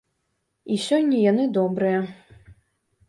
І 0.75 0.77
сёння 0.85 1.17
яны 1.31 1.43
добрыя. 1.59 1.99